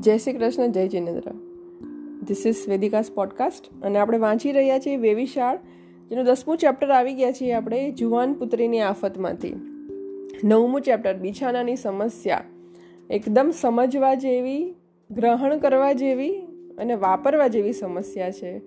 જય 0.00 0.18
શ્રી 0.18 0.32
કૃષ્ણ, 0.32 0.66
જય 0.66 0.88
Jinendra. 0.88 1.30
This 2.22 2.46
is 2.46 2.68
Vedika's 2.68 3.10
podcast 3.14 3.82
અને 3.82 3.98
આપણે 3.98 4.18
વાંચી 4.18 4.52
રહ્યા 4.52 4.78
છીએ 4.78 4.96
વેવિશાળ, 4.96 5.56
જેનું 6.08 6.24
દસમું 6.24 6.56
ચેપ્ટર 6.56 6.90
આવી 6.90 7.14
ગયા 7.14 7.32
છીએ 7.32 7.52
આપણે 7.52 7.90
જુવાન 7.90 8.32
પુત્રીની 8.32 8.80
આફતમાંથી. 8.80 9.54
નવમું 10.44 10.80
ચેપ્ટર 10.80 11.16
બિછાનાની 11.16 11.76
સમસ્યા. 11.76 12.44
એકદમ 13.10 13.50
સમજવા 13.60 14.14
જેવી, 14.14 14.74
ગ્રહણ 15.10 15.58
કરવા 15.58 15.92
જેવી 15.92 16.30
અને 16.78 16.94
વાપરવા 16.94 17.48
જેવી 17.48 17.72
સમસ્યા 17.72 18.30
છે. 18.30 18.60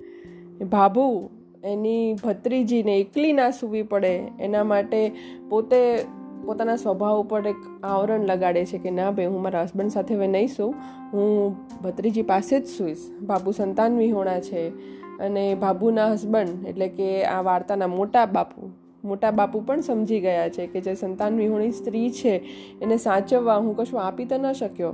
ભાભુ, 0.63 1.29
એની 1.63 2.13
ભત્રીજીને 2.13 2.97
એકલી 2.97 3.33
ના 3.33 3.51
સૂવી 3.51 3.83
પડે, 3.83 4.23
એના 4.39 4.63
માટે 4.63 5.11
પોતે 5.49 5.97
પોતાના 6.45 6.75
સ્વભાવ 6.75 7.21
ઉપર 7.21 7.47
એક 7.47 7.61
આવરણ 7.83 8.25
લગાડે 8.25 8.65
છે 8.65 8.77
કે 8.77 8.91
ના 8.91 9.11
ભાઈ, 9.11 9.25
હું 9.25 9.41
મારા 9.41 9.63
હસબન્ડ 9.63 9.91
સાથે 9.91 10.13
હવે 10.15 10.27
નહીં 10.27 10.47
સૂં. 10.47 10.73
હું 11.13 11.55
ભત્રીજી 11.83 12.21
પાસે 12.23 12.59
જ 12.59 12.65
સૂઈશ. 12.65 13.05
બાબુ 13.21 13.51
સંતાન 13.51 13.97
વિહોણા 13.97 14.39
છે 14.39 14.73
અને 15.19 15.55
બાબુના 15.55 16.09
હસબન્ડ 16.13 16.67
એટલે 16.67 16.87
કે 16.87 17.09
આ 17.25 17.41
વાર્તાના 17.41 17.87
મોટા 17.87 18.25
બાપુ 18.25 18.71
મોટા 19.03 19.31
બાપુ 19.31 19.61
પણ 19.61 19.81
સમજી 19.81 20.19
ગયા 20.19 20.49
છે 20.49 20.67
કે 20.67 20.81
જે 20.81 20.95
સંતાન 20.95 21.37
વિહોણી 21.37 21.71
સ્ત્રી 21.71 22.09
છે, 22.11 22.33
એને 22.81 22.97
સાચવવા 22.97 23.57
હું 23.57 23.75
કશું 23.75 24.01
આપી 24.01 24.25
તો 24.25 24.37
ન 24.37 24.53
શક્યો. 24.53 24.93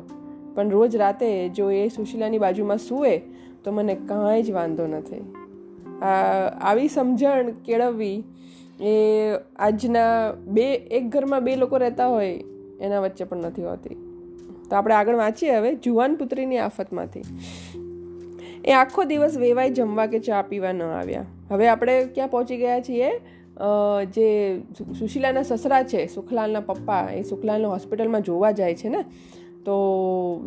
પણ 0.56 0.70
રોજ 0.70 0.96
રાતે 0.96 1.50
જો 1.50 1.72
એ 1.72 1.90
સુશીલાની 1.90 2.40
બાજુમાં 2.40 2.78
સૂવે 2.78 3.22
તો 3.64 3.72
મને 3.72 3.96
કાંઈ 3.96 4.44
જ 4.44 4.52
વાંધો 4.52 4.88
નથી 4.88 5.47
આવી 6.02 6.88
સમજણ 6.88 7.52
કેળવવી 7.66 8.24
એ 8.82 8.94
આજના 9.60 10.32
બે, 10.48 10.66
એક 10.74 11.10
ઘરમાં 11.10 11.44
બે 11.44 11.56
લોકો 11.56 11.78
રહેતા 11.78 12.08
હોય, 12.08 12.44
એના 12.82 13.00
વચ્ચે 13.00 13.24
પણ 13.24 13.38
નથી 13.38 13.64
હોતી. 13.64 13.96
તો 14.70 14.76
આપણે 14.76 14.96
આગળ 14.96 15.16
વાંચીએ 15.16 15.56
હવે, 15.56 15.76
જુવાન 15.76 16.16
પુત્રીની 16.16 16.58
આફતમાંથી. 16.58 17.22
એ 18.66 18.72
આખો 18.72 19.04
દિવસ 19.04 19.38
વેવાય 19.38 19.70
જમવા 19.70 20.06
કે 20.06 20.20
ચા 20.20 20.42
પીવા 20.42 20.72
ન 20.72 20.84
આવ્યા. 20.84 21.26
હવે 21.52 21.68
આપણે 21.68 22.04
ક્યાં 22.06 22.28
પહોંચી 22.28 22.58
ગયા 22.58 22.80
છીએ? 22.80 23.12
જે 24.06 24.60
સુશીલાના 25.00 25.42
સસરા 25.42 25.84
છે, 25.84 26.06
સુખલાલના 26.08 26.60
પપ્પા, 26.60 27.10
એ 27.16 27.24
સુખલાલને 27.24 27.68
હોસ્પિટલમાં 27.68 28.22
જોવા 28.22 28.52
જાય 28.52 28.76
છે 28.76 28.90
ને? 28.90 29.04
તો 29.66 29.76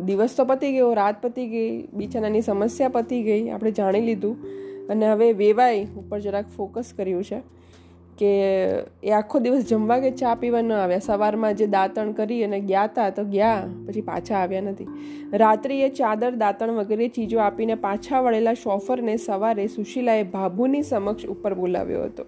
દિવસ 0.05 0.35
તો 0.37 0.45
પતી 0.45 0.71
ગયો, 0.71 0.93
રાત 0.93 1.21
પતી 1.21 1.47
ગઈ, 1.47 1.87
બિચારાની 1.93 2.41
સમસ્યા 2.41 2.89
પતી 2.89 3.23
ગઈ, 3.23 3.49
આપણે 3.49 3.71
જાણી 3.71 4.01
લીધું. 4.01 4.37
અને 4.91 5.11
હવે 5.11 5.31
વેવાય 5.31 5.87
ઉપર 5.97 6.19
જરાક 6.19 6.47
ફોકસ 6.57 6.93
કર્યું 6.97 7.23
છે 7.23 7.41
કે 8.17 8.31
એ 9.03 9.11
આખો 9.11 9.39
દિવસ 9.39 9.63
જમવા 9.69 9.99
કે 9.99 10.11
ચા 10.11 10.35
પીવા 10.35 10.61
ન 10.61 10.73
આવ્યા 10.73 10.99
સવારમાં 10.99 11.55
જે 11.55 11.67
દાંતણ 11.67 12.11
કરી 12.11 12.43
અને 12.43 12.59
ગયા 12.59 12.83
હતા 12.83 13.09
તો 13.09 13.23
ગયા, 13.23 13.61
પછી 13.87 14.01
પાછા 14.01 14.35
આવ્યા 14.35 14.61
નથી. 14.61 14.87
રાત્રિએ 15.33 15.89
ચાદર, 15.89 16.35
દાંતણ 16.35 16.69
વગેરે 16.69 17.07
ચીજો 17.07 17.39
આપીને 17.39 17.75
પાછા 17.75 18.21
વળેલા 18.21 18.53
શોફરને 18.53 19.15
સવારે 19.17 19.67
સુશીલાએ 19.67 20.23
ભાભુની 20.23 20.81
સમક્ષ 20.81 21.25
ઉપર 21.25 21.53
બોલાવ્યો 21.53 22.03
હતો. 22.03 22.25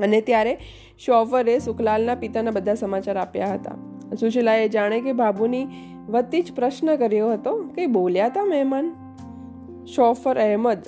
અને 0.00 0.20
ત્યારે 0.20 0.58
શોફરે 0.98 1.58
સુખલાલના 1.58 2.14
પિતાના 2.14 2.50
બધા 2.50 2.74
સમાચાર 2.74 3.18
આપ્યા 3.18 3.54
હતા. 3.54 3.76
સુશીલાએ 4.20 4.68
જાણે 4.68 5.00
કે 5.00 5.12
બાબુની 5.12 5.66
વતી 6.08 6.42
જ 6.42 6.52
પ્રશ્ન 6.52 6.96
કર્યો 6.96 7.32
હતો 7.32 7.52
કે 7.74 7.86
બોલ્યા 7.86 8.26
હતા 8.26 8.44
મહેમાન? 8.44 8.92
શોફર 9.86 10.38
અહેમદ 10.38 10.82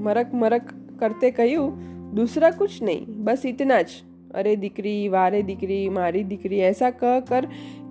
મરક 0.00 0.34
મરક 0.34 0.64
કરતે 1.00 1.30
કહ્યું 1.30 1.92
दूसरा 2.14 2.50
कुछ 2.50 2.82
नहीं 2.82 3.24
बस 3.24 3.46
इतना 3.46 3.82
ज 3.82 4.02
अरे 4.34 4.56
दिकरी 4.56 5.08
वारे 5.08 5.42
दिकरी 5.42 5.88
मारी 5.88 6.24
दिकरी 6.24 6.58
ऐसा 6.58 6.90
कह 6.90 7.20
कर 7.20 7.46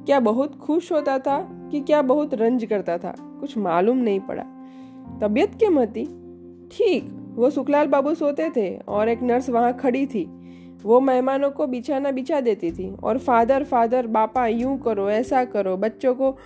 क्या 0.05 0.19
बहुत 0.19 0.55
खुश 0.55 0.91
होता 0.91 1.19
था 1.19 1.39
कि 1.71 1.79
क्या 1.79 2.01
बहुत 2.01 2.33
रंज 2.33 2.65
करता 2.65 2.97
था 2.97 3.15
कुछ 3.39 3.57
मालूम 3.57 3.97
नहीं 3.97 4.19
पड़ा 4.19 4.43
तबीयत 5.21 5.55
क्यों 5.55 5.85
थी 5.85 6.05
ठीक 6.71 7.09
वो 7.35 7.49
सुखलाल 7.49 7.87
बाबू 7.87 8.13
सोते 8.13 8.49
थे 8.49 8.77
और 8.77 9.09
एक 9.09 9.23
नर्स 9.23 9.49
वहाँ 9.49 9.73
खड़ी 9.73 10.05
थी 10.05 10.23
वो 10.83 10.99
मेहमानों 10.99 11.51
को 11.51 11.67
बिछाना 11.67 12.11
बिछा 12.11 12.41
देती 12.41 12.71
थी 12.71 12.95
और 13.03 13.17
फादर 13.17 13.63
फादर 13.63 14.07
बापा 14.07 14.47
यूं 14.47 14.77
करो 14.77 15.09
ऐसा 15.09 15.45
करो 15.45 15.77
बच्चों 15.77 16.15
को 16.15 16.37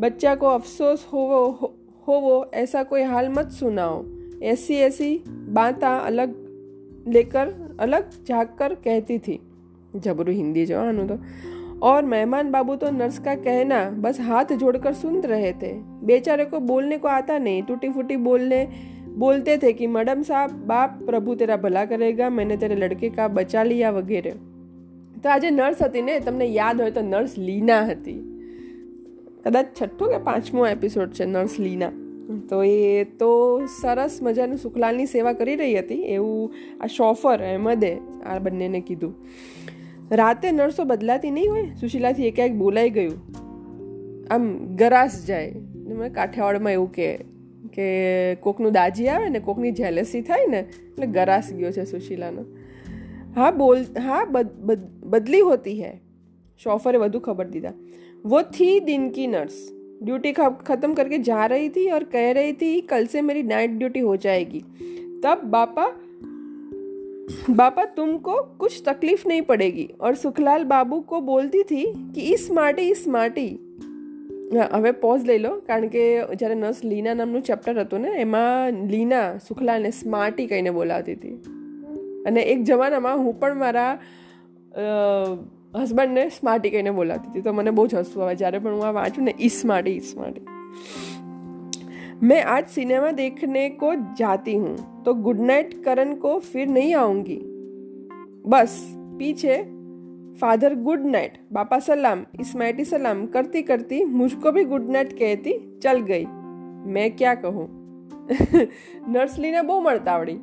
बच्चा 0.00 0.34
को 0.34 0.46
अफसोस 0.46 1.08
हो 1.12 1.18
वो 1.18 1.50
हो, 1.50 1.74
हो 2.08 2.14
वो 2.14 2.50
ऐसा 2.54 2.82
कोई 2.82 3.02
हाल 3.02 3.28
मत 3.28 3.50
सुनाओ 3.50 4.02
ऐसी 4.42 4.76
ऐसी 4.80 5.10
बातें 5.54 5.86
अलग 5.86 6.34
लेकर 7.08 7.52
अलग 7.80 8.10
झाँक 8.28 8.54
कर 8.58 8.74
कहती 8.84 9.18
थी 9.18 9.40
जबरू 9.96 10.32
हिंदी 10.32 10.64
जो 10.66 10.80
अनु 10.80 11.06
तो 11.08 11.18
और 11.82 12.04
मेहमान 12.04 12.50
बाबू 12.50 12.76
तो 12.76 12.90
नर्स 12.90 13.18
का 13.18 13.34
कहना 13.34 13.84
बस 13.98 14.20
हाथ 14.20 14.52
जोड़कर 14.56 14.92
सुन 14.94 15.20
रहे 15.22 15.52
थे 15.52 15.72
बेचारे 16.06 16.44
को 16.44 16.60
बोलने 16.62 16.98
को 16.98 17.08
आता 17.08 17.38
नहीं 17.38 17.62
टूटी 17.62 17.90
फूटी 17.90 18.16
बोलने 18.22 18.66
बोलते 19.16 19.56
थे 19.58 19.72
कि 19.72 19.86
मैडम 19.86 20.22
साहब 20.22 20.50
बाप 20.66 20.98
प्रभु 21.06 21.34
तेरा 21.34 21.56
भला 21.56 21.84
करेगा 21.84 22.30
मैंने 22.30 22.56
तेरे 22.56 22.76
लड़के 22.76 23.10
का 23.10 23.28
बचा 23.28 23.62
लिया 23.62 23.90
वगैरह 23.90 24.36
તો 25.24 25.30
આજે 25.30 25.50
નર્સ 25.50 25.82
હતી 25.82 26.02
ને 26.02 26.14
તમને 26.20 26.46
યાદ 26.46 26.80
હોય 26.80 26.90
તો 26.90 27.02
નર્સ 27.02 27.34
લીના 27.38 27.76
હતી 27.84 28.16
કદાચ 29.44 29.66
છઠ્ઠો 29.74 30.06
કે 30.06 30.18
પાંચમો 30.18 30.66
એપિસોડ 30.66 31.12
છે 31.12 31.24
નર્સ 31.24 31.54
લીના 31.60 31.92
તો 32.49 32.63
એ 32.63 33.03
તો 33.03 33.29
સરસ 33.81 34.19
મજાનું 34.21 34.57
સુખલાલની 34.57 35.05
સેવા 35.05 35.33
કરી 35.33 35.55
રહી 35.55 35.79
હતી, 35.79 35.95
એવું 35.95 36.53
આ 36.81 36.87
શોફર 36.87 37.39
અહેમદે 37.39 37.97
આ 38.25 38.39
બંનેને 38.39 38.81
કીધું. 38.81 39.15
રાતે 40.11 40.51
નર્સો 40.51 40.83
બદલાતી 40.83 41.31
નહીં 41.31 41.49
હોય? 41.51 41.63
સુશીલાથી 41.79 42.27
એકાએક 42.27 42.53
બોલાઈ 42.53 42.89
ગયું. 42.89 43.17
આમ 44.31 44.75
ગરાસ 44.75 45.25
જાય. 45.25 45.55
મેં 45.87 46.13
કાઠિયાવાડમાં 46.13 46.73
એવું 46.73 46.91
કહે 46.91 47.17
કે 47.73 47.87
કોકનું 48.35 48.71
દાજી 48.71 49.07
આવે 49.07 49.29
ને 49.29 49.39
કોકની 49.39 49.71
જેલસી 49.71 50.21
થાય 50.21 50.45
ને, 50.47 50.59
એટલે 50.59 51.07
ગરાસ 51.07 51.53
ગયો 51.53 51.71
છે 51.71 51.85
સુશીલાનો. 51.85 52.45
હા, 53.35 53.51
બોલ, 53.51 53.81
હા 53.81 54.23
બદલી 55.03 55.39
હોતી 55.39 55.83
હૈ. 55.83 55.97
શોફરે 56.63 56.97
વધુ 56.97 57.19
ખબર 57.19 57.47
દીધા. 57.47 57.73
વો 58.25 58.41
થી 58.41 58.79
દિન 58.79 59.11
નર્સ. 59.29 59.78
ड्यूटी 60.02 60.32
ख़त्म 60.32 60.94
करके 60.94 61.18
जा 61.18 61.44
रही 61.46 61.68
थी 61.68 61.90
और 61.90 62.04
कह 62.04 62.30
रही 62.32 62.52
थी 62.52 62.80
कल 62.80 63.06
से 63.06 63.22
मेरी 63.22 63.42
नाइट 63.42 63.70
ड्यूटी 63.70 64.00
हो 64.00 64.16
जाएगी 64.16 64.60
तब 65.24 65.40
बापा 65.44 65.86
बापा 67.50 67.84
तुमको 67.96 68.42
कुछ 68.58 68.82
तकलीफ 68.88 69.26
नहीं 69.26 69.42
पड़ेगी 69.42 69.88
और 70.00 70.14
सुखलाल 70.14 70.64
बाबू 70.64 71.00
को 71.00 71.20
बोलती 71.20 71.62
थी 71.62 71.84
कि 72.14 72.20
ई 72.20 72.36
સ્માર્ટી 72.36 72.94
સ્માર્ટી 72.94 73.48
હવે 74.72 74.90
પોઝ 74.90 75.24
લઈ 75.24 75.38
લો 75.38 75.52
કારણ 75.68 75.88
કે 75.88 76.04
જ્યારે 76.34 76.54
નર્સ 76.54 76.84
લીના 76.84 77.14
નામનું 77.14 77.42
ચેપ્ટર 77.42 77.80
હતું 77.80 78.00
ને 78.00 78.14
એમાં 78.18 78.80
લીના 78.86 79.24
સુખલાલને 79.38 79.90
સ્માર્ટી 79.90 80.46
કહીને 80.46 80.70
બોલાવતી 80.70 81.12
હતી 81.12 81.36
અને 82.26 82.42
એક 82.42 82.62
જમાનામાં 82.62 83.16
હું 83.16 83.40
પણ 83.40 83.58
મારા 83.58 83.92
હસબન્ડને 85.74 86.24
સ્માર્ટી 86.30 86.70
કહીને 86.70 86.92
બોલાતી 86.92 87.30
હતી 87.30 87.42
તો 87.42 87.52
મને 87.52 87.70
બહુ 87.70 87.86
જ 87.86 88.00
હસવું 88.00 88.24
આવે 88.24 88.34
જ્યારે 88.34 88.58
પણ 88.58 88.74
હું 88.74 88.86
આ 88.86 88.92
વાંચું 88.92 89.24
ને 89.24 89.34
ઈ 89.40 89.52
સ્માર્ટી 89.52 89.94
ઈ 89.94 90.06
સ્માર્ટી 90.08 90.44
मैं 92.22 92.42
आज 92.46 92.68
सिनेमा 92.68 93.10
देखने 93.12 93.62
को 93.70 93.88
जाती 94.18 94.52
हूँ 94.56 94.74
तो 95.04 95.14
गुड 95.24 95.40
नाइट 95.42 95.72
करण 95.84 96.14
को 96.16 96.38
फिर 96.44 96.68
नहीं 96.68 96.94
आऊंगी 96.94 97.38
बस 98.46 98.76
पीछे 99.18 99.56
फादर 100.38 100.74
गुड 100.82 101.04
नाइट 101.06 101.38
बापा 101.52 101.78
सलाम 101.80 102.24
इस्माइटी 102.40 102.84
सलाम 102.84 103.24
करती 103.28 103.62
करती 103.62 104.04
मुझको 104.14 104.52
भी 104.52 104.64
गुड 104.64 104.88
नाइट 104.90 105.12
कहती 105.18 105.58
चल 105.82 106.00
गई 106.10 106.24
मैं 106.94 107.10
क्या 107.16 107.34
कहूँ 107.36 107.68
નર્સ 109.08 109.38
લીને 109.38 109.62
બહુ 109.62 109.80
મળતા 109.80 110.12
આવડી 110.12 110.38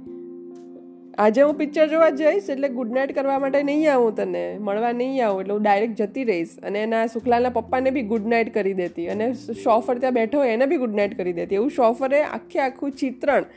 આજે 1.17 1.39
હું 1.41 1.55
પિક્ચર 1.55 1.85
જોવા 1.87 2.11
જઈશ 2.13 2.47
એટલે 2.53 2.69
ગુડ 2.75 2.93
નાઇટ 2.97 3.13
કરવા 3.15 3.39
માટે 3.39 3.59
નહીં 3.63 3.87
આવું 3.93 4.13
તને 4.19 4.43
મળવા 4.59 4.91
નહીં 4.93 5.17
આવું 5.21 5.41
એટલે 5.41 5.55
હું 5.55 5.65
ડાયરેક્ટ 5.65 5.99
જતી 5.99 6.25
રહીશ 6.25 6.53
અને 6.61 6.79
એના 6.83 7.01
સુખલાલના 7.07 7.53
પપ્પાને 7.57 7.89
બી 7.97 8.05
ગુડ 8.11 8.29
નાઇટ 8.33 8.53
કરી 8.53 8.75
દેતી 8.75 9.07
અને 9.15 9.25
શોફર 9.63 9.97
ત્યાં 9.97 10.17
બેઠો 10.19 10.41
હોય 10.41 10.53
એને 10.53 10.69
બી 10.73 10.79
ગુડ 10.79 10.95
નાઇટ 10.95 11.17
કરી 11.17 11.35
દેતી 11.35 11.59
એવું 11.61 11.75
શોફરે 11.77 12.23
આખે 12.29 12.63
આખું 12.67 12.95
ચિત્રણ 12.95 13.51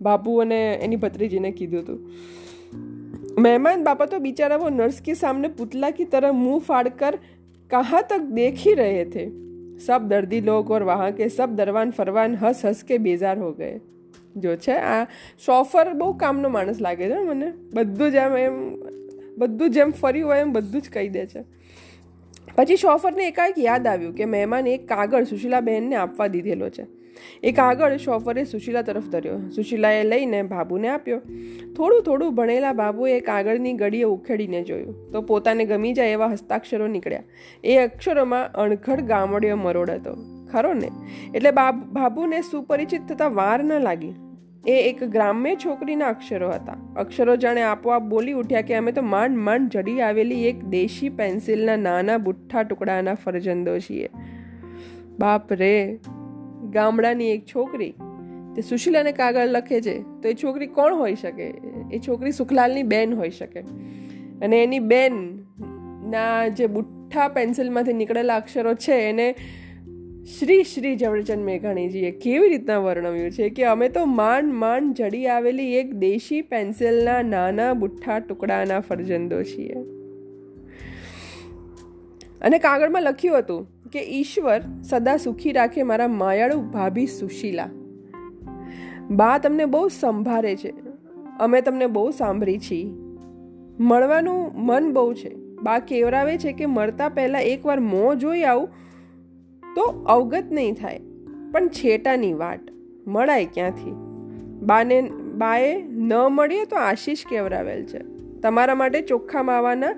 બાપુ 0.00 0.36
અને 0.40 0.60
એની 0.80 1.00
ભત્રીજીને 1.00 1.52
કીધું 1.52 1.84
હતું 1.84 2.00
મહેમાન 3.38 3.84
બાપા 3.84 4.06
તો 4.06 4.20
બિચારા 4.20 4.58
वो 4.58 4.70
नर्स 4.70 5.00
के 5.00 5.14
सामने 5.16 5.52
पुतला 5.60 5.92
की 5.92 6.08
तरह 6.08 6.32
मुंह 6.38 6.58
फाड़कर 6.62 7.20
कहाँ 7.70 8.02
तक 8.08 8.32
देख 8.32 8.66
ही 8.66 8.74
रहे 8.76 9.04
थे 9.12 9.28
सब 9.82 10.08
दर्दी 10.08 10.40
लोग 10.42 10.70
और 10.70 10.82
वहाँ 10.84 11.12
के 11.12 11.28
सब 11.30 11.56
दरवान 11.56 11.90
फरवान 11.92 12.34
हंस 12.36 12.64
हंस 12.64 12.82
के 12.84 12.98
बेजार 13.00 13.38
हो 13.38 13.52
गए 13.52 13.78
જો 14.35 14.55
છે, 14.55 14.71
આ 14.71 15.03
શોફર 15.45 15.93
બહુ 15.93 16.13
કામનો 16.13 16.49
માણસ 16.49 16.81
લાગે 16.81 17.09
છે 17.09 17.17
મને. 17.17 17.53
બધું 17.73 18.11
જ 18.11 18.15
એમ 18.15 18.37
એમ, 18.37 18.75
બધું 19.37 19.69
જેમ 19.69 19.91
ફર્યું 19.91 20.29
હોય 20.29 20.39
એમ 20.39 20.53
બધું 20.53 20.81
જ 20.81 20.89
કહી 20.89 21.09
દે 21.09 21.25
છે. 21.25 21.43
પછી 22.55 22.75
શોફરને 22.75 23.27
એકાએક 23.27 23.55
યાદ 23.59 23.87
આવ્યું 23.87 24.15
કે 24.15 24.25
મહેમાન 24.25 24.67
એક 24.67 24.87
કાગળ 24.87 25.23
સુશીલાબહેનને 25.23 25.95
આપવા 25.95 26.27
દીધેલો 26.27 26.69
છે. 26.69 26.87
એ 27.43 27.51
કાગળ 27.51 27.97
શોફરે 27.97 28.43
સુશીલા 28.43 28.81
તરફ 28.81 29.03
ધર્યો. 29.03 29.49
સુશીલાએ 29.49 30.03
લઈને 30.03 30.43
બાબુને 30.43 30.87
આપ્યો. 30.87 31.21
થોડું 31.77 32.03
થોડું 32.03 32.35
ભણેલા 32.35 32.73
બાબુએ 32.73 33.19
કાગળની 33.19 33.73
ગળીએ 33.73 34.03
ઉખેડીને 34.03 34.63
જોયું. 34.63 35.11
તો 35.11 35.21
પોતાને 35.21 35.65
ગમી 35.65 35.93
જાય 35.93 36.09
એવા 36.09 36.27
હસ્તાક્ષરો 36.27 36.87
નીકળ્યા. 36.87 37.23
એ 37.63 37.77
અક્ષરોમાં 37.77 38.51
અણઘડ 38.51 39.01
ગામડિયો 39.01 39.57
મરોડ 39.57 39.89
હતો. 39.89 40.17
ખરો 40.51 40.73
ને? 40.73 40.91
એટલે 41.35 41.51
બાબુને 41.91 42.41
સુપરિચિત 42.41 43.01
થતાં 43.09 43.35
વાર 43.35 43.63
ન 43.63 43.79
લાગી. 43.79 44.13
એ 44.67 44.71
એક 44.71 45.03
ગ્રામ્ય 45.03 45.55
છોકરીના 45.55 46.07
અક્ષરો 46.07 46.49
હતા. 46.49 46.77
અક્ષરો 46.95 47.35
જાણે 47.35 47.61
આપોઆપ 47.61 48.01
બોલી 48.01 48.31
ઉઠ્યા 48.31 48.61
કે 48.61 48.75
અમે 48.75 48.91
તો 48.91 49.01
માંડ 49.01 49.37
માંડ 49.37 49.69
જડી 49.69 50.01
આવેલી 50.01 50.47
એક 50.47 50.65
દેશી 50.65 51.09
પેન્સિલના 51.09 51.75
નાના 51.75 52.17
બુઠ્ઠા 52.17 52.63
ટુકડાના 52.63 53.13
ફરજંદો 53.13 53.79
છીએ 53.79 54.09
બાપ 55.19 55.53
રે, 55.53 55.99
ગામડાની 56.69 57.29
એક 57.31 57.45
છોકરી. 57.45 57.93
તે 58.55 58.61
સુશીલાને 58.61 59.11
કાગળ 59.11 59.45
લખે 59.45 59.81
છે. 59.81 60.01
તો 60.01 60.29
એ 60.29 60.33
છોકરી 60.33 60.67
કોણ 60.67 60.95
હોઈ 60.95 61.15
શકે? 61.15 61.53
એ 61.91 61.99
છોકરી 62.07 62.31
સુખલાલની 62.31 62.83
બેન 62.83 63.13
હોઈ 63.13 63.29
શકે. 63.29 63.59
અને 64.41 64.63
એની 64.63 64.79
બેન 64.79 65.43
ના 66.09 66.47
જે 66.47 66.67
બુઠ્ઠા 66.67 67.27
પેન્સિલમાંથી 67.27 67.93
નીકળેલા 67.93 68.35
અક્ષરો 68.35 68.73
છે, 68.73 68.93
એને 68.93 69.35
શ્રી 70.25 70.63
શ્રી 70.63 70.97
ઝવેરચંદ 70.97 71.45
મેઘાણીજીએ 71.45 72.11
કેવી 72.11 72.49
રીતના 72.49 72.77
વર્ણવ્યું 72.77 73.31
છે 73.31 73.49
કે 73.49 73.63
અમે 73.63 73.89
તો 73.89 74.05
માંડ 74.05 74.53
માંડ 74.53 74.93
જડી 74.93 75.27
આવેલી 75.27 75.73
એક 75.73 75.93
દેશી 75.93 76.41
પેન્સિલના 76.41 77.21
નાના 77.21 77.73
બુઠ્ઠા 77.73 78.19
ટુકડાના 78.19 78.79
ફરજંદો 78.79 79.43
છીએ. 79.43 79.73
અને 82.41 82.57
કાગળમાં 82.57 83.01
લખ્યું 83.01 83.37
હતું 83.37 83.67
કે 83.93 83.99
ઈશ્વર 83.99 84.61
સદા 84.83 85.17
સુખી 85.17 85.51
રાખે 85.51 85.83
મારા 85.83 86.07
માયાળુ 86.07 86.61
ભાભી 86.61 87.05
સુશીલા. 87.07 87.69
બા 89.09 89.37
તમને 89.37 89.65
બહુ 89.65 89.87
સંભાળે 89.87 90.55
છે. 90.55 90.73
અમે 91.39 91.61
તમને 91.61 91.87
બહુ 91.87 92.11
સાંભળી 92.11 92.59
છીએ. 92.59 92.89
મળવાનું 93.79 94.51
મન 94.65 94.93
બહુ 94.93 95.13
છે. 95.13 95.35
બા 95.63 95.79
કેવરાવે 95.79 96.37
છે 96.37 96.51
કે 96.51 96.65
મળતા 96.65 97.09
પહેલાં 97.09 97.41
એકવાર 97.41 97.79
મોં 97.79 98.17
જોઈ 98.17 98.43
આવું 98.43 98.69
તો 99.75 99.81
અવગત 99.81 100.43
નહીં 100.51 100.73
થાય. 100.73 100.99
પણ 101.51 101.67
છેટાની 101.67 102.33
વાટ, 102.33 102.59
મળાય 103.07 103.45
ક્યાંથી? 103.45 103.91
બાને, 104.61 105.01
બાએ 105.37 105.83
ન 105.83 106.13
મળીએ 106.13 106.65
તો 106.65 106.75
આશીષ 106.75 107.25
કેવરાવેલ 107.29 107.85
છે. 107.85 107.99
તમારા 108.41 108.75
માટે 108.75 109.01
ચોખ્ખા 109.01 109.43
માવાના 109.43 109.95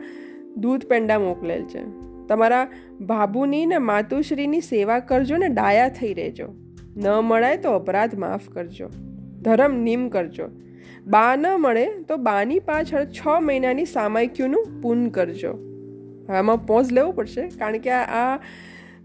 દૂધ 0.58 0.86
પેંડા 0.86 1.20
મોકલેલ 1.20 1.64
છે. 1.64 1.84
તમારા 2.28 2.68
ભાભુની 3.02 3.66
ને 3.66 3.78
માતુશ્રીની 3.78 4.62
સેવા 4.62 5.00
કરજો 5.00 5.38
ને 5.38 5.50
ડાયા 5.50 5.90
થઈ 5.90 6.14
રહેજો. 6.14 6.48
ન 6.98 7.10
મળાય 7.10 7.58
તો 7.58 7.72
અપરાધ 7.72 8.16
માફ 8.16 8.50
કરજો. 8.50 8.88
ધર્મ 9.42 9.76
નિમ 9.76 10.10
કરજો. 10.10 10.50
બા 11.08 11.36
ન 11.36 11.46
મળે 11.58 11.86
તો 11.86 12.18
બાની 12.18 12.60
પાછળ 12.60 13.06
છ 13.06 13.28
મહિનાની 13.42 13.86
સામાયિકનું 13.86 14.82
પૂન 14.82 15.08
કરજો. 15.08 15.54
આમાં 16.30 16.66
પોઝ 16.66 16.92
લેવો 16.92 17.12
પડશે, 17.12 17.48
કારણ 17.48 17.78
કે 17.78 17.90
આ 17.90 18.40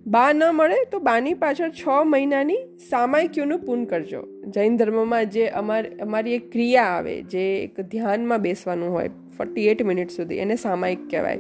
બા 0.07 0.33
ન 0.33 0.43
મળે 0.53 0.79
તો 0.91 0.99
બાની 0.99 1.35
પાછળ 1.35 1.71
છ 1.71 1.83
મહિનાની 2.13 2.63
સામાયિકીઓનું 2.91 3.61
પૂન 3.67 3.85
કરજો. 3.85 4.23
જૈન 4.55 4.77
ધર્મમાં 4.77 5.31
જે 5.31 5.45
અમાર, 5.61 5.83
અમારી 6.01 6.35
એક 6.35 6.49
ક્રિયા 6.51 6.87
આવે, 6.95 7.15
જે 7.23 7.45
એક 7.65 7.81
ધ્યાનમાં 7.93 8.43
બેસવાનું 8.47 8.91
હોય 8.91 9.11
ફોર્ટી 9.37 9.69
એટ 9.69 9.85
મિનિટ 9.91 10.11
સુધી, 10.11 10.39
એને 10.39 10.57
સામાયિક 10.57 11.05
કહેવાય. 11.11 11.39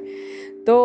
તો 0.66 0.76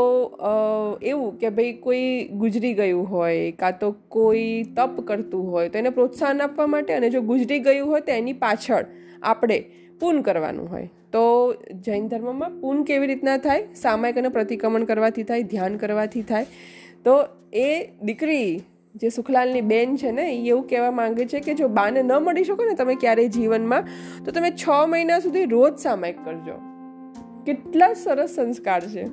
એવું 1.03 1.37
કે 1.39 1.49
ભાઈ 1.49 1.73
કોઈ 1.73 2.05
ગુજરી 2.43 2.73
ગયું 2.73 3.09
હોય, 3.11 3.51
કાં 3.51 3.79
તો 3.79 3.91
કોઈ 4.09 4.63
તપ 4.77 5.05
કરતું 5.05 5.51
હોય, 5.51 5.69
તો 5.69 5.77
એને 5.77 5.89
પ્રોત્સાહન 5.89 6.41
આપવા 6.41 6.67
માટે 6.67 6.93
અને 6.93 7.09
જો 7.09 7.21
ગુજરી 7.21 7.59
ગયું 7.59 7.87
હોય 7.87 8.01
તો 8.01 8.11
એની 8.11 8.33
પાછળ 8.45 8.85
આપણે 9.23 9.59
પૂન 9.99 10.21
કરવાનું 10.21 10.71
હોય. 10.71 10.89
તો 11.11 11.53
જૈન 11.85 12.07
ધર્મમાં 12.07 12.57
પૂન 12.61 12.81
કેવી 12.83 13.11
રીતના 13.13 13.37
થાય? 13.37 13.69
સામાયિક 13.75 14.17
અને 14.17 14.29
પ્રતિક્રમણ 14.29 14.83
કરવાથી 14.83 15.23
થાય, 15.23 15.43
ધ્યાન 15.43 15.77
કરવાથી 15.77 16.21
થાય. 16.21 16.45
તો 17.07 17.25
એ 17.53 17.87
દીકરી 18.03 18.63
જે 18.95 19.09
સુખલાલની 19.09 19.61
બેન 19.61 19.95
છે 19.95 20.11
ને 20.11 20.35
એ 20.35 20.47
એવું 20.47 20.67
કહેવા 20.67 20.91
માંગે 20.91 21.25
છે 21.25 21.39
કે 21.39 21.53
જો 21.53 21.67
બાને 21.67 22.01
ન 22.01 22.11
મળી 22.13 22.43
શકો 22.43 22.63
ને 22.63 22.73
તમે 22.73 22.95
ક્યારેય 22.95 23.27
જીવનમાં, 23.27 23.87
તો 24.25 24.31
તમે 24.31 24.51
છ 24.51 24.69
મહિના 24.87 25.19
સુધી 25.19 25.45
રોજ 25.45 25.77
સામાયિક 25.77 26.25
કરજો. 26.25 26.53
કેટલા 27.45 27.93
સરસ 27.93 28.29
સંસ્કાર 28.29 28.81
છે. 28.81 29.05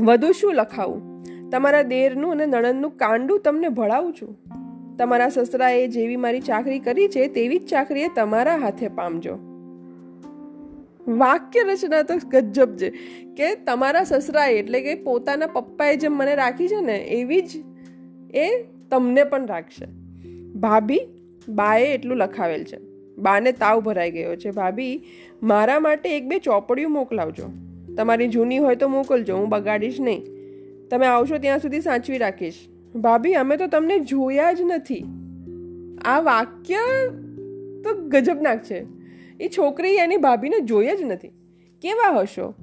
વધુ 0.00 0.32
શું 0.32 0.54
લખાવું? 0.54 1.24
તમારા 1.50 1.82
દેરનું 1.82 2.32
અને 2.32 2.46
નણંદનું 2.46 2.96
કાંડું 2.96 3.40
તમને 3.40 3.68
ભળાવું 3.68 4.12
છું. 4.12 4.36
તમારા 4.96 5.28
સસરાએ 5.28 5.86
જેવી 5.86 6.16
મારી 6.16 6.40
ચાકરી 6.40 6.78
કરી 6.78 7.08
છે, 7.08 7.26
તેવી 7.26 7.58
જ 7.58 7.66
ચાકરીએ 7.66 8.08
તમારા 8.16 8.56
હાથે 8.56 8.88
પામજો. 8.88 9.51
વાક્ય 11.08 11.60
રચના 11.60 12.02
તો 12.02 12.14
ગજબ 12.28 12.76
છે. 12.76 12.90
કે 13.36 13.54
તમારા 13.54 14.04
સસરાએ 14.04 14.54
એટલે 14.54 14.80
કે 14.80 14.94
પોતાના 14.94 15.46
પપ્પાએ 15.46 15.96
જેમ 15.96 16.12
મને 16.12 16.34
રાખી 16.34 16.68
છે 16.68 16.80
ને, 16.80 16.96
એવી 16.96 17.40
જ 17.40 17.50
એ 18.34 18.64
તમને 18.90 19.24
પણ 19.24 19.46
રાખશે. 19.46 19.86
ભાભી, 20.52 21.00
બાએ 21.48 21.94
એટલું 21.94 22.16
લખાવેલ 22.16 22.64
છે. 22.64 22.78
બાને 23.18 23.52
તાવ 23.52 23.80
ભરાઈ 23.80 24.10
ગયો 24.10 24.36
છે. 24.36 24.50
ભાભી, 24.50 25.02
મારા 25.42 25.80
માટે 25.80 26.16
એક 26.16 26.26
બે 26.26 26.38
ચોપડીયું 26.38 26.92
મોકલાવજો. 26.92 27.44
તમારી 27.96 28.28
જૂની 28.28 28.58
હોય 28.58 28.76
તો 28.76 28.88
મોકલજો, 28.88 29.36
હું 29.36 29.48
બગાડીશ 29.48 30.00
નહીં. 30.00 30.24
તમે 30.90 31.06
આવશો 31.06 31.38
ત્યાં 31.38 31.58
સુધી 31.58 31.80
સાચવી 31.80 32.18
રાખીશ. 32.18 32.54
ભાભી, 32.94 33.34
અમે 33.34 33.56
તો 33.56 33.66
તમને 33.66 33.98
જોયા 33.98 34.52
જ 34.52 34.58
નથી. 34.62 35.04
આ 36.04 36.20
વાક્ય 36.20 36.76
તો 37.84 38.08
ગજબનાક 38.08 38.62
છે. 38.62 39.01
એ 39.42 39.48
છોકરી 39.48 39.94
એની 39.94 40.16
ભાભીને 40.16 40.60
જોઈએ 40.60 40.96
જ 40.96 41.02
નથી. 41.02 41.28
કેવા 41.82 42.20
હશો? 42.20 42.54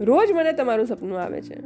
રોજ 0.00 0.32
મને 0.32 0.52
તમારું 0.52 0.86
સપનું 0.86 1.20
આવે 1.20 1.40
છે. 1.40 1.60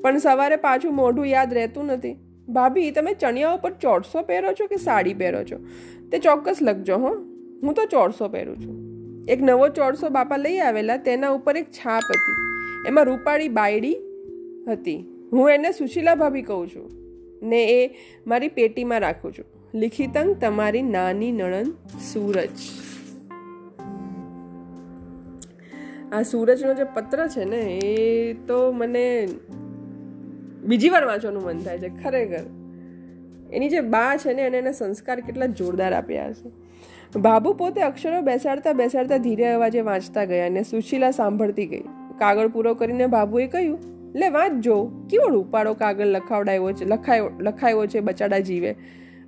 પણ 0.00 0.18
સવારે 0.18 0.56
પાછું 0.56 0.96
મોઢું 0.96 1.26
યાદ 1.26 1.54
રહેતું 1.54 1.84
નથી. 1.84 2.16
ભાભી, 2.48 2.90
તમે 2.90 3.14
ચણિયા 3.14 3.50
ઉપર 3.50 3.72
ચોરસો 3.72 4.22
પહેરો 4.22 4.52
છો 4.52 4.66
કે 4.66 4.76
સાડી 4.76 5.14
પહેરો 5.14 5.44
છો? 5.44 5.56
તે 6.12 6.18
ચોક્કસ 6.18 6.58
લખજો 6.62 6.96
હો. 6.96 7.14
હું 7.62 7.74
તો 7.74 7.84
ચોરસો 7.84 8.28
પહેરું 8.28 8.60
છું. 8.60 8.94
એક 9.28 9.42
નવો 9.42 9.68
ચોરસો 9.68 10.08
બાપા 10.08 10.36
લઈ 10.36 10.58
આવેલા, 10.58 10.96
તેના 10.96 11.28
ઉપર 11.28 11.56
એક 11.56 11.64
છાપ 11.64 12.02
હતી. 12.10 12.32
એમાં 12.86 13.04
રૂપાળી 13.04 13.48
બાયડી 13.48 13.96
હતી. 14.68 15.28
હું 15.32 15.50
એને 15.50 15.70
સુશીલા 15.70 16.14
ભાભી 16.14 16.42
કહું 16.42 16.68
છું. 16.68 16.90
ને 17.42 17.84
એ 17.84 17.90
મારી 18.26 18.48
પેટીમાં 18.48 19.00
રાખું 19.00 19.32
છું. 19.32 19.44
લિખિતંગ, 19.78 20.36
તમારી 20.40 20.82
નાની 20.82 21.32
નણંદ 21.32 21.72
સૂરજ. 22.12 22.58
આ 26.14 26.22
સૂરજનો 26.22 26.74
જે 26.74 26.84
પત્ર 26.84 27.28
છે 27.28 27.44
ને, 27.44 27.56
એ 27.56 28.32
તો 28.32 28.72
મને 28.72 29.28
બીજી 30.64 30.88
વાર 30.88 31.04
વાંચવાનું 31.04 31.42
મન 31.42 31.58
થાય 31.58 31.78
છે, 31.78 31.88
ખરેખર. 31.88 32.44
એની 33.52 33.68
જે 33.68 33.80
બા 33.80 34.16
છે 34.16 34.34
ને, 34.34 34.42
એને 34.42 34.58
એના 34.58 34.72
સંસ્કાર 34.72 35.20
કેટલા 35.20 35.46
જોરદાર 35.46 35.92
આપ્યા 35.92 36.32
છે 36.32 36.64
બાબુ 37.18 37.52
પોતે 37.52 37.82
અક્ષરો 37.82 38.20
બેસાડતા 38.20 38.72
બેસાડતા 38.72 39.16
ધીરે 39.16 39.52
અવાજે 39.52 39.80
વાંચતા 39.80 40.24
ગયા 40.24 40.46
અને 40.46 40.62
સુશીલા 40.62 41.10
સાંભળતી 41.10 41.66
ગઈ. 41.66 41.82
કાગળ 42.18 42.48
પૂરો 42.48 42.74
કરીને 42.74 43.06
બાબુએ 43.06 43.46
કહ્યું, 43.46 43.78
લે, 44.14 44.28
વાંચજો. 44.28 44.90
કેવો 45.10 45.38
ઉપાડો 45.38 45.74
કાગળ 45.74 46.06
લખાવડાયો 46.06 46.72
છે, 46.72 46.84
લખાયો 46.84 47.30
લખાયો 47.40 47.86
છે 47.86 48.00
બચાડા 48.00 48.38
જીવે. 48.38 48.76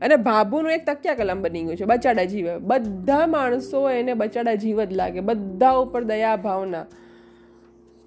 અને 0.00 0.16
ભાભુનું 0.16 0.72
એક 0.72 0.86
તકિયા 0.86 1.14
કલમ 1.14 1.42
બની 1.42 1.62
ગયું 1.62 1.76
છે, 1.76 1.84
બચાડા 1.84 2.24
જીવ. 2.24 2.58
બધા 2.58 3.26
માણસો 3.26 3.90
એને 3.90 4.14
બચાડા 4.14 4.54
જીવ 4.54 4.84
જ 4.84 4.92
લાગે. 4.92 5.20
બધા 5.20 5.70
ઉપર 5.70 6.04
દયા 6.04 6.36
ભાવના. 6.36 6.86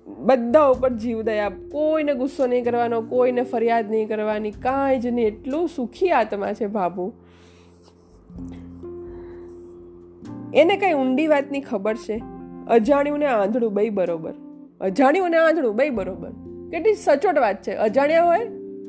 બધા 0.08 0.66
ઉપર 0.66 0.94
જીવ 0.94 1.22
દયા. 1.22 1.50
કોઈને 1.50 2.14
ગુસ્સો 2.14 2.48
નહીં 2.48 2.64
કરવાનો, 2.64 3.02
કોઈને 3.02 3.44
ફરિયાદ 3.44 3.92
નહીં 3.92 4.08
કરવાની, 4.08 4.52
કાંઈ 4.52 5.00
જ 5.00 5.08
નહીં. 5.08 5.28
એટલું 5.28 5.70
સુખી 5.70 6.10
આત્મા 6.10 6.54
છે 6.54 6.68
ભાભુ. 6.68 7.14
એને 10.54 10.78
કઈ 10.78 10.94
ઊંડી 10.94 11.28
વાતની 11.28 11.62
ખબર 11.62 11.96
છે? 11.96 12.22
અજાણ્યું 12.68 13.20
ને 13.20 13.26
આંધળું 13.26 13.74
બે 13.74 13.90
બરોબર. 13.90 14.34
અજાણ્યું 14.82 15.30
ને 15.30 15.38
આંધળું 15.38 15.76
બે 15.76 15.90
બરોબર. 15.90 16.30
કેટલી 16.72 16.94
સચોટ 16.94 17.38
વાત 17.38 17.64
છે. 17.64 17.74
અજાણ્યા 17.74 18.24
હોય, 18.24 18.40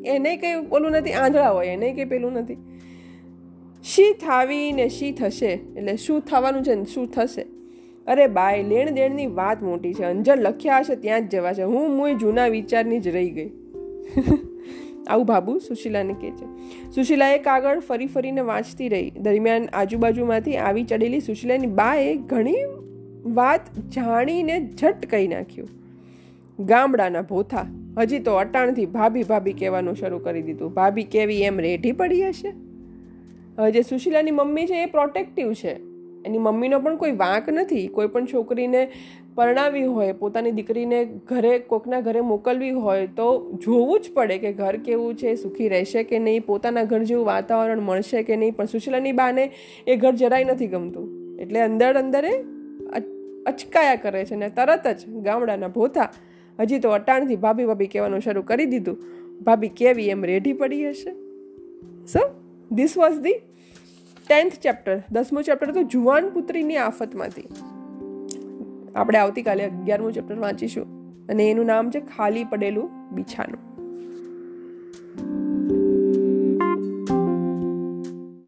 એને 0.04 0.36
કંઈ 0.36 0.66
પેલું 0.66 0.90
નથી, 0.90 1.12
આંધળા 1.12 1.50
હોય, 1.50 1.66
એને 1.66 1.92
કંઈ 1.92 2.04
પેલું 2.04 2.32
નથી. 2.32 2.79
શી 3.84 4.12
થાવી 4.12 4.72
ને 4.72 4.88
શી 4.88 5.12
થશે? 5.12 5.60
એટલે 5.76 5.96
શું 5.96 6.20
થવાનું 6.20 6.62
છે 6.62 6.74
ને 6.74 6.84
શું 6.84 7.10
થશે? 7.10 7.42
અરે 8.06 8.26
બાય 8.26 8.62
લેણ 8.62 8.90
દેણની 8.90 9.26
વાત 9.26 9.62
મોટી 9.62 9.94
છે. 9.94 10.04
અંજર 10.04 10.40
લખ્યા 10.40 10.78
હશે 10.78 10.96
ત્યાં 10.96 11.28
જ 11.28 11.30
જવા 11.30 11.52
છે 11.52 11.62
હું 11.62 11.96
મુય 11.96 12.14
જૂના 12.14 12.46
વિચારની 12.46 13.00
જ 13.00 13.08
રહી 13.08 13.30
ગઈ. 13.30 13.50
આવું 15.08 15.26
ભાબુ 15.26 15.58
સુશીલાને 15.58 16.12
કહે 16.12 16.30
છે. 16.30 16.44
સુશીલાએ 16.90 17.38
કાગળ 17.38 17.78
ફરી 17.78 18.06
ફરીને 18.06 18.40
વાંચતી 18.40 18.88
રહી. 18.88 19.10
દરમિયાન 19.10 19.68
આજુબાજુમાંથી 19.72 20.56
આવી 20.56 20.84
ચડેલી 20.84 21.20
સુશીલાની 21.20 21.66
બાએ 21.66 22.16
ઘણી 22.16 22.56
વાત 23.24 23.78
જાણીને 23.78 24.70
ઝટ 24.80 25.06
કહી 25.06 25.28
નાખ્યું. 25.28 25.68
ગામડાના 26.60 27.22
ભોથા. 27.22 27.66
હજી 27.98 28.18
તો 28.18 28.34
અટાણથી 28.34 28.86
ભાભી 28.86 29.22
ભાભી 29.22 29.52
કહેવાનું 29.52 29.96
શરૂ 29.96 30.18
કરી 30.18 30.42
દીધું. 30.42 30.74
ભાભી 30.74 31.04
કેવી 31.04 31.42
એમ 31.42 31.60
રેઢી 31.60 31.92
પડી 31.92 32.28
હશે? 32.28 32.69
હવે 33.58 33.72
જે 33.72 33.82
સુશીલાની 33.82 34.30
મમ્મી 34.30 34.66
છે 34.66 34.82
એ 34.82 34.86
પ્રોટેક્ટિવ 34.86 35.52
છે. 35.52 35.74
એની 36.26 36.38
મમ્મીનો 36.38 36.80
પણ 36.80 36.96
કોઈ 36.96 37.12
વાંક 37.12 37.48
નથી. 37.48 37.86
કોઈ 37.88 38.06
પણ 38.06 38.26
છોકરીને 38.26 38.88
પરણાવી 39.34 39.84
હોય, 39.84 40.12
પોતાની 40.12 40.50
દીકરીને 40.50 41.04
ઘરે, 41.04 41.58
કોકના 41.58 42.00
ઘરે 42.00 42.20
મોકલવી 42.20 42.70
હોય, 42.70 43.06
તો 43.06 43.52
જોવું 43.64 44.00
જ 44.00 44.10
પડે 44.14 44.38
કે 44.38 44.52
ઘર 44.52 44.76
કેવું 44.76 45.14
છે, 45.14 45.34
સુખી 45.34 45.68
રહેશે 45.68 46.02
કે 46.02 46.18
નહીં, 46.18 46.46
પોતાના 46.46 46.84
ઘર 46.84 47.02
જેવું 47.02 47.26
વાતાવરણ 47.26 47.80
મળશે 47.80 48.22
કે 48.22 48.36
નહીં. 48.36 48.56
પણ 48.56 48.64
સુશીલાની 48.64 49.12
બાને 49.12 49.50
એ 49.86 49.96
ઘર 49.96 50.12
જરાય 50.12 50.44
નથી 50.44 50.66
ગમતું. 50.66 51.36
એટલે 51.38 51.60
અંદર 51.60 51.94
અંદરે 51.94 52.32
અચકાયા 53.46 53.94
કરે 53.94 54.24
છે 54.24 54.34
ને 54.34 54.48
તરત 54.48 54.86
જ 54.86 55.08
ગામડાના 55.08 55.68
ભોથા 55.68 56.08
હજી 56.60 56.78
તો 56.78 56.90
અટાણથી 56.90 57.36
ભાભી 57.36 57.64
ભાભી 57.64 57.86
કહેવાનું 57.86 58.20
શરૂ 58.20 58.42
કરી 58.42 58.66
દીધું. 58.66 58.98
ભાભી 59.44 59.68
કેવી 59.68 60.08
એમ 60.08 60.24
રેઢી 60.24 60.52
પડી 60.52 60.88
હશે? 60.88 61.12
So 62.06 62.20
this 62.72 62.98
was 62.98 63.18
the 63.18 63.34
tenth 64.28 64.52
chapter 64.52 65.02
દસમું 65.12 65.44
ચેપ્ટર 65.44 65.72
તો 65.72 65.82
જુવાન 65.82 66.28
પુત્રીની 66.28 66.76
આફતમાંથી. 66.76 67.48
આપણે 68.94 69.18
આવતીકાલે 69.18 69.64
અગિયારમું 69.64 70.12
ચેપ્ટર 70.12 70.38
વાંચીશું. 70.38 71.00
અને 71.28 71.50
એનું 71.50 71.66
નામ 71.66 71.90
છે 71.90 72.00
ખાલી 72.00 72.44
પડેલું 72.44 73.10
બિછાનું. 73.10 73.69